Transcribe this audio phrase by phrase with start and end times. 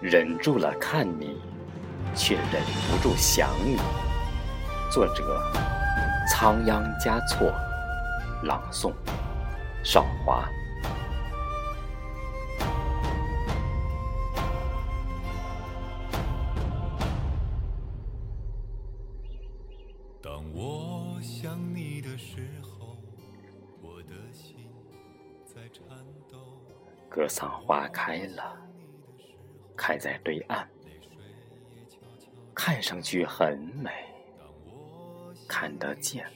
[0.00, 1.36] 忍住了看你
[2.14, 3.76] 却忍不住想你。
[4.90, 5.42] 作者
[6.30, 7.52] 仓央嘉措
[8.42, 8.92] 朗诵
[9.82, 10.48] 少华。
[20.52, 22.96] 我想你的时候，
[23.82, 24.70] 我的心
[25.44, 25.84] 在颤
[26.30, 26.38] 抖。
[27.08, 28.56] 格桑花开了，
[29.76, 30.66] 开在对岸，
[32.54, 33.90] 看上去很美，
[35.48, 36.26] 看得见，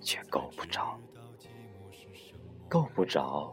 [0.00, 0.98] 却够不着，
[2.68, 3.52] 够不着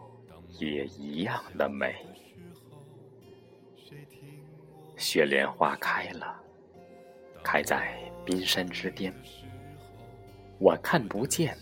[0.60, 1.96] 也一样的美。
[4.98, 6.42] 雪莲花开了，
[7.44, 7.94] 开在
[8.26, 9.14] 冰山之巅，
[10.60, 11.58] 我看不见，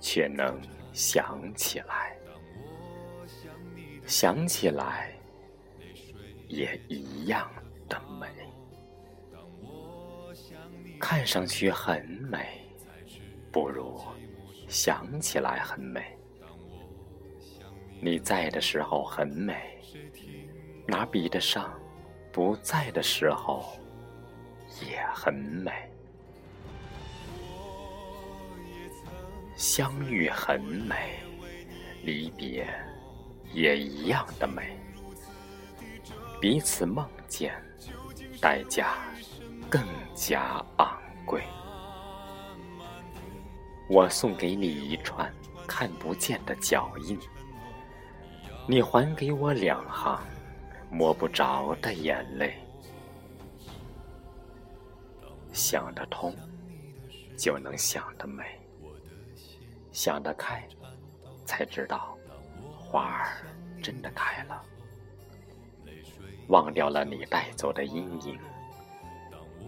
[0.00, 0.60] 却能
[0.92, 2.16] 想起来。
[4.06, 5.14] 想起来，
[6.48, 7.48] 也一样
[7.88, 8.26] 的美。
[10.98, 12.60] 看上去很美，
[13.52, 14.00] 不如
[14.66, 16.18] 想起来很美。
[18.02, 19.78] 你在的时候很美，
[20.88, 21.78] 哪比得上
[22.32, 23.78] 不在的时候
[24.80, 25.72] 也很美？
[29.56, 31.20] 相遇很美，
[32.02, 32.66] 离别。
[33.52, 34.78] 也一样的美，
[36.40, 37.52] 彼此梦见，
[38.40, 38.94] 代价
[39.68, 39.82] 更
[40.14, 41.42] 加昂贵。
[43.88, 45.28] 我送给你一串
[45.66, 47.18] 看不见的脚印，
[48.68, 50.22] 你还给我两行
[50.92, 52.56] 摸不着的眼泪。
[55.60, 56.34] 想得通，
[57.36, 58.42] 就能想得美；
[59.92, 60.66] 想得开，
[61.44, 62.16] 才知道。
[62.72, 63.44] 花儿
[63.82, 64.64] 真的开了，
[66.48, 68.40] 忘掉了你带走的阴影，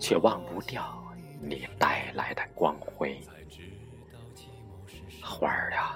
[0.01, 0.99] 却忘不掉
[1.41, 3.21] 你带来的光辉。
[5.23, 5.95] 花儿呀，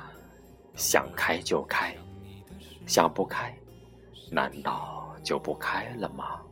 [0.75, 1.97] 想开就开，
[2.87, 3.57] 想不开，
[4.31, 6.43] 难道就不开了吗？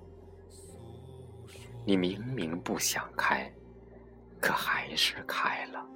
[1.84, 3.52] 你明明不想开，
[4.40, 5.86] 可还是开了，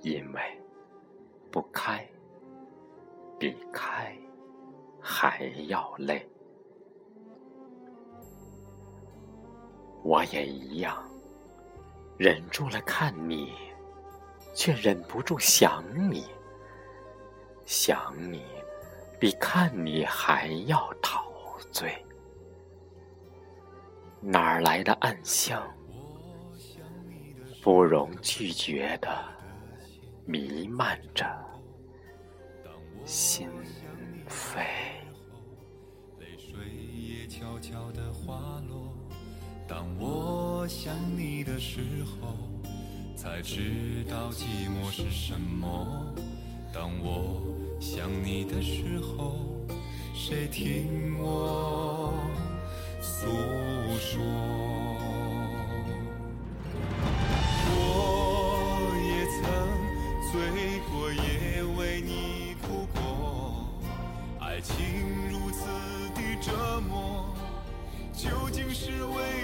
[0.00, 0.40] 因为
[1.50, 2.08] 不开。
[3.40, 4.18] 比开
[5.00, 6.28] 还要累，
[10.02, 11.08] 我也一样，
[12.16, 13.52] 忍住了看你，
[14.54, 16.26] 却忍不住想你。
[17.64, 18.44] 想你，
[19.20, 21.30] 比看你还要陶
[21.70, 22.04] 醉。
[24.20, 25.62] 哪儿来的暗香？
[27.62, 29.08] 不容拒绝的，
[30.24, 31.26] 弥漫着。
[33.04, 33.48] 心
[34.28, 34.58] 扉，
[36.18, 36.58] 泪水
[36.94, 38.94] 也悄悄的滑落。
[39.66, 42.36] 当我想你的时候，
[43.16, 46.14] 才知道寂寞是什么。
[46.72, 47.42] 当我
[47.80, 49.36] 想你的时候，
[50.14, 52.12] 谁听我
[53.00, 53.26] 诉
[68.50, 69.37] 究竟是为？